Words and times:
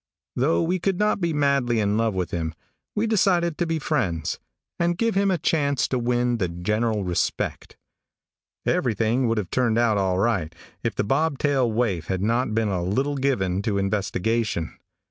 Though 0.35 0.63
we 0.63 0.79
could 0.79 0.97
not 0.97 1.21
be 1.21 1.31
madly 1.31 1.79
in 1.79 1.95
love 1.95 2.15
with 2.15 2.31
him, 2.31 2.55
we 2.95 3.05
decided 3.05 3.55
to 3.59 3.67
be 3.67 3.77
friends, 3.77 4.39
and 4.79 4.97
give 4.97 5.13
him 5.13 5.29
a 5.29 5.37
chance 5.37 5.87
to 5.89 5.99
win 5.99 6.37
the 6.39 6.47
general 6.49 7.03
respect. 7.03 7.77
Everything 8.65 9.27
would 9.27 9.37
have 9.37 9.51
turned 9.51 9.77
out 9.77 9.99
all 9.99 10.17
right 10.17 10.55
if 10.81 10.95
the 10.95 11.03
bobtail 11.03 11.71
waif 11.71 12.07
had 12.07 12.23
not 12.23 12.55
been 12.55 12.69
a 12.69 12.81
little 12.81 13.15
given 13.15 13.61
to 13.61 13.77
investigation. 13.77 14.75